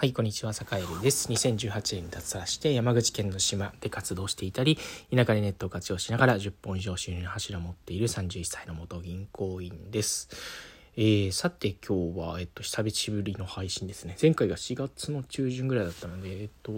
[0.00, 1.28] はい、こんにちは、坂井です。
[1.28, 4.78] 2018年に脱サラして山口県の島で活動していたり、
[5.12, 10.28] 田舎でネットを活用しながら10本以上収入の柱を持っている31歳の元銀行員です。
[10.96, 14.16] えー、さて今日は、えっと、久しぶりの配信ですね。
[14.22, 16.72] 前回が4月の中旬ぐらいだったので、えっと、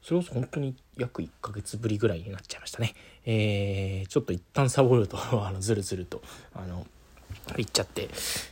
[0.00, 2.94] それこそ本当に約1ヶ月ぶりぐらいになっちゃいましたね。
[3.26, 6.22] えー、ちょっと一旦サボると、 あの、ずるずると、
[6.54, 6.86] あの、
[7.56, 8.08] 行っちゃって、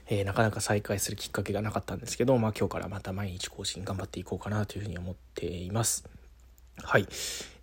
[0.08, 6.04] えー、なかなか再開するきっかけがなかったんですけど、まあ今日からまた毎日更新頑張っていこうかなというふうに思っています。
[6.82, 7.06] はい。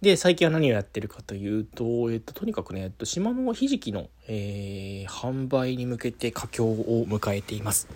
[0.01, 7.87] で、最近は何をやってるかというと、えっと、とにかくね、えっと、島のひじきの、えー、販売に向けて佳境を迎えています。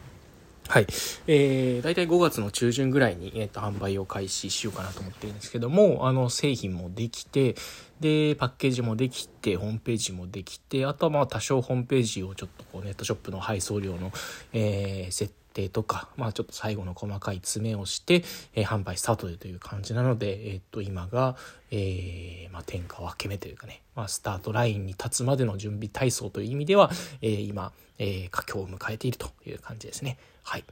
[0.69, 0.87] はい。
[1.27, 7.55] えー、大体5月の中旬ぐらいに、えっ、と、販売を開始しようかなと思ってるんですけども、あの、製品もできて、
[8.01, 14.11] で、パッケージもできて、ホームページもできて、あとはまあ多少ホームページをちょっとこうネットショップの配送料の、
[14.51, 21.35] えー、設定とか、まあちょっと最後の細かい詰めをして、えー、販売スタートでという感じなので、えっ、と、今が、
[21.71, 26.91] えー、まあ天下分け目というかね、まあスタートラインに立つまでの準備体操という意味では、
[27.21, 30.17] えー、今、えー、佳境を迎えているという感じですね。
[30.43, 30.63] はい。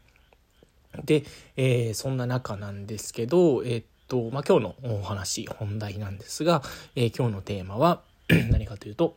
[1.03, 1.23] で、
[1.57, 6.61] えー、そんな中なんですけど、えー、っと、まあ、今日のお話、本題なんですが、
[6.95, 8.01] えー、今日のテーマは
[8.49, 9.15] 何かというと、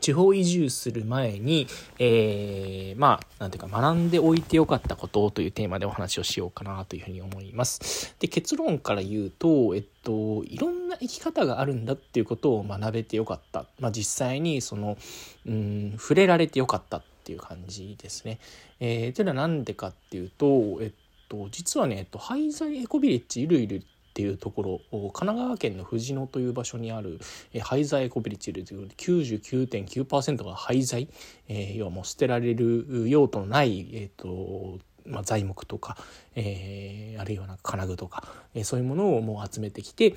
[0.00, 1.66] 地方移住する前に、
[1.98, 8.14] えー、まあ、なんていうか、学んでおいてよかったことというテーマでお話をしようかなというふうに思います。
[8.18, 13.66] で、結論から言うと、えっと、いろんな生き方があるんだっていうことを学べてよかった。
[13.80, 14.96] まあ、実際に、その、
[15.46, 18.38] うん、触れられてよかったっていう感じですね。
[18.80, 20.92] えー、というのは何でかっていうと、えっ
[21.28, 23.82] と、実はね、えっと、廃材エコビレッジいるいる
[24.14, 24.62] っていうとこ
[24.92, 27.18] ろ神奈川県の藤野という場所にある、
[27.52, 31.08] え、廃材エコビレッジという99.9%が廃材、
[31.48, 35.96] えー、要はもう捨てられる用途のない、えーとまあ、材木とか、
[36.36, 38.22] えー、あるいはなんか金具とか、
[38.54, 40.14] えー、そういうものをもう集めてきて、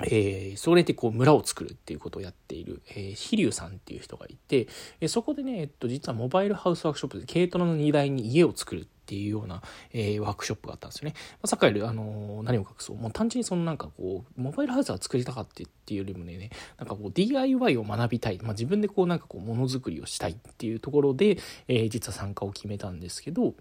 [0.00, 4.66] えー、それでこう村を作るっていうことをやっている、えー、飛龍さんっていう人がいて、
[5.00, 9.60] えー、そこでね、えっと、実はモバイルハウスワークショップで軽トラの荷台に家を作るっていうような、
[9.92, 11.14] えー、ワークショップがあったんですよね。
[11.14, 12.96] まあ、さっきより、あのー、何を隠そう。
[12.96, 18.38] もう単純にそのなんかこう、モバイルハウスは作りたかったっていうよりもね、なんかこう DIY を学びたい。
[18.42, 21.36] まあ、自分でこうなんかこうものづくりをしたいっていうところで、
[21.68, 23.54] えー、実は参加を決めたんですけど、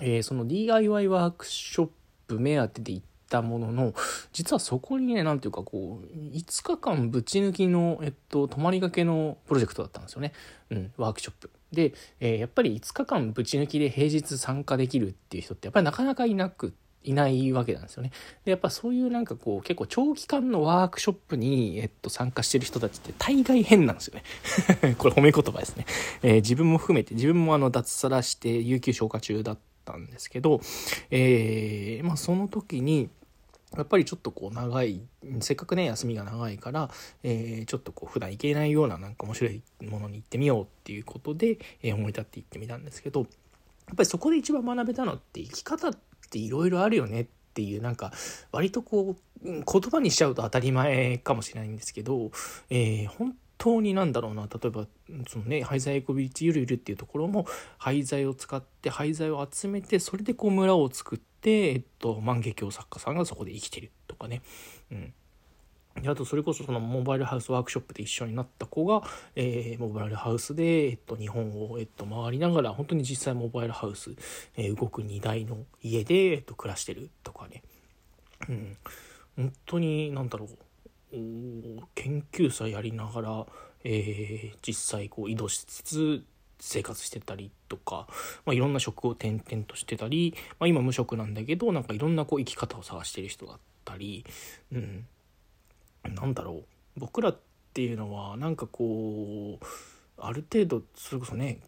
[0.00, 1.88] えー、その DIY ワークショッ
[2.26, 3.94] プ目当てで行ったものの、
[4.34, 10.32] 実はそこにね、なんていうかこう、5日間ぶち抜きの、えっと、泊まりがけのプロジェクトだったんですよね。
[10.68, 11.50] うん、ワークショップ。
[11.72, 16.74] で、えー、やっぱり5日間ぶち抜きで平日参加できるっていう人ってやっぱりなかなかいなく
[17.06, 18.10] いないわけなんですよね。
[18.44, 24.94] で、やっぱそういうなんかこう、結構長期間のワークショップに、えっと、参加してる人たちって大概変なんですよね。
[24.98, 25.86] これ褒め言葉ですね。
[26.22, 30.60] えー、自分も含めて、自分もあの、脱サラして有給消化中だったんですけど、
[31.10, 33.08] えー、まあその時に、
[33.74, 35.00] やっぱりちょっとこう長い
[35.40, 36.90] せっかくね休みが長いから、
[37.22, 45.92] えー、ちょっとこう普段行けないようななんか面白いものに行ってみようっていうことで、えー、思い立って行ってみたんですけどやっぱりそこで一番学べたのって生き方っ
[46.30, 48.12] ていろいろあるよねっていうなんか
[48.52, 52.30] 割とこう言葉にしちゃうと当たり前かもしれないんですけど、
[52.70, 54.86] えー、本当になんだろうな例えば
[55.28, 57.46] そのね廃材エコビリッジゆるゆるっていうところも
[57.78, 64.42] 廃材を使って廃材を集めてそれでこう村を作って、えっと、万華鏡作家さんがそこで生きてるとかね。
[64.90, 65.14] うん
[66.02, 69.02] であと、それこそそのモバイルハウスワークショップで一緒になった子が、
[69.34, 74.10] えー、モバイルハウスで、えっと、日本を、えっと、回りながら、本当に実際モバイルハウス、
[74.56, 77.62] えー、動く荷台の家で、えっと、暮らしてるとかね。
[78.48, 78.76] うん。
[79.36, 80.48] 本当に、なんだろう。
[81.94, 83.46] 研究者やりながら、
[83.84, 86.24] えー、実際こう移動しつつ
[86.58, 88.06] 生活してたりとか、
[88.44, 94.24] まあ、いろんな職を転々としてたり、まあ、今無職なんだけどなんかいろんなこう生き方を探してる人だったり、
[94.72, 95.06] うん、
[96.14, 96.64] なんだろう。
[96.98, 97.38] 僕らっ
[97.74, 99.64] ていうのはなんかこう
[100.18, 101.60] ある程度それこそね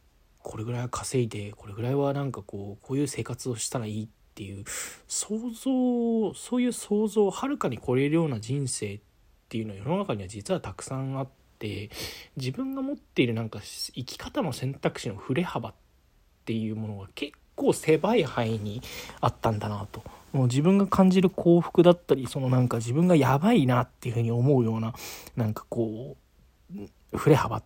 [0.43, 4.65] これぐらいは稼いでこれぐらいはなんかこうこういう生活をしたらいいっていう
[5.07, 9.01] 想像そういう想像をはるかに超えるような人生っ
[9.49, 11.91] ていうのは世の中には実はたくさんあってって
[12.37, 15.75] 自分が持っているなんか生き方の選択肢の振れ幅っ
[16.45, 18.81] ていうものが結構狭い範囲に
[19.21, 20.03] あったんだなと。
[20.33, 24.93] もう自分が感じる幸福だったりそのなんか自分がやばいなっていうふうに思うような
[25.37, 26.19] なんかこ
[26.77, 27.63] う振れ幅っ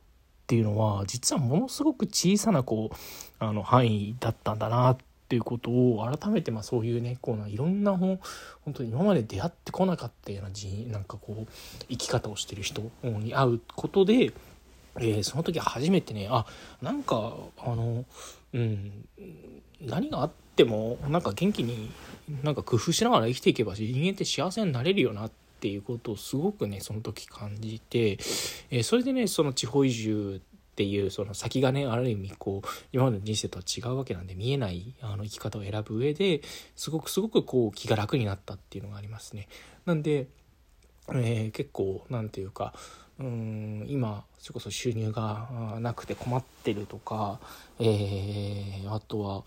[0.47, 2.97] ていうのは実はものすごく小さなこう
[3.41, 8.20] あの範囲だったんだなってっていうことを改めてまあそういうねこうないろんな本
[8.67, 11.52] 本当に今まで出会ってこなかったような人なんかこう
[11.88, 14.34] 生き方をしてる人に会うことで、
[14.96, 16.44] えー、その時初めてねあ
[16.82, 18.05] なんかあの
[18.52, 18.93] うん
[19.81, 21.90] 何があってもなんか元気に
[22.44, 25.31] なんか工夫しながら生きていけば人間って幸せになれるよなっ
[25.61, 28.19] ていうことをすごくねその時感じて、
[28.70, 30.43] えー、それでねその地方移住
[30.73, 36.41] っていうその先がねある意味こう今までの人生とは違うわけなんで見えないあの生き方を選ぶ上で
[36.77, 39.49] すごくすごくこう気が楽になったっていうのがありますね。
[39.85, 40.29] なんで、
[41.11, 42.73] えー、結構なんていうか
[43.19, 47.39] うん今それこそ収入がなくて困ってるとか、
[47.79, 49.45] えー、あとは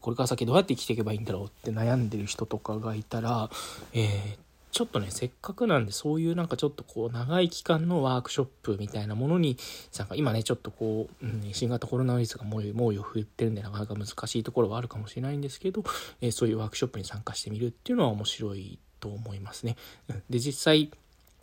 [0.00, 3.50] これから先どうやって生きていけばいいんだろうって悩んでる人とかがいたら、
[3.92, 4.36] えー、
[4.72, 9.58] ちょっとね、せっかくなんで、そういうなんかちょっとこう、長い期間のワークショップみたいなものに、
[9.98, 15.84] なんか今ね、ちょっとこう、うん、新型コロナウイルスが猛威を振ってるんで、なかなか難しいところはあるかもしれないんですけど、
[16.22, 19.76] えー、そういうワークショップに参加してみるっていうのは面白いと思いますね。
[20.08, 20.90] うんで、実際、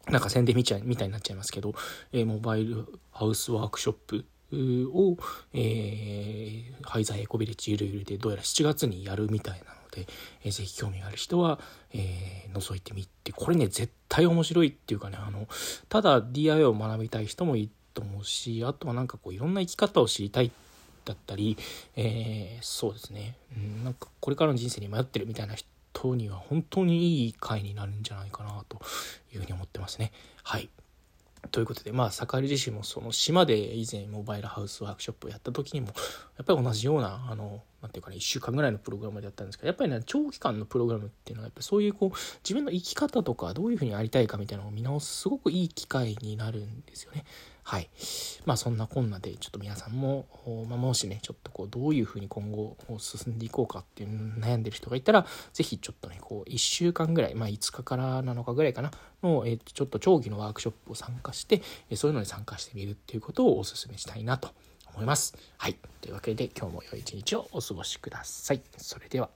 [0.08, 1.76] なんか宣伝みたいみたいになっちゃいますけど、
[2.12, 4.26] えー、モバイルハウスワークショップ
[4.92, 5.18] を、
[5.54, 10.08] えー、ハイザーエコビレッジゆるゆるでどうやら7月にやるみたいなで、
[10.44, 11.60] えー、ぜひ興味がある人は、
[11.94, 15.48] えー、覗いてみて、これね、絶対面白いっていうかね、あの、
[15.88, 20.52] ただ DIY を学びたい人もいいと思うし、あとはなんかこう、いろんな生き方を知りたい
[21.06, 21.58] だったり、
[21.96, 28.80] えー、そうですね、うん、なんかこれからの人生に迷ってるみたいな人には本当にいい回になるんじゃないかなと
[29.34, 30.12] いうふうに思ってますね。
[30.44, 30.70] はい。
[31.52, 35.94] ということで、まあ、坂井自身もその島で以前モバイルハウスワークショップをやった時にも、や
[36.44, 47.24] っぱり同じような、あの、なんていうかね、1週間ぐらいのプログラムでやったんですけど、やっぱりね、長期間のプログラムっていうのは、やっぱそういうこう、自分の生き方とか、どういうふうにありたいかみたいなのを見直す、すごくいい機会になるんですよね。
[47.64, 47.90] はい。
[48.46, 50.26] まあそんなこんなで、ちょっと皆さんも、
[50.68, 54.10] まあ、もしね、ちょっとこう、どういうふうに今後進んでいこうかっていう
[54.40, 58.92] 悩んでる人がいたら、ぜひちょっとね、こう、1週間ぐらい、まあ5日から7日ぐらいかな、
[59.22, 61.62] の、えー、ちょっと長期のワークショップを参加して、
[61.96, 64.50] そういうのに参加してみるっていうことをお勧めしたいなと
[64.94, 65.36] 思います。
[65.58, 65.78] はい。
[66.02, 68.62] というわけで今日も良い一日をお過ごしください。
[68.78, 69.30] それでは。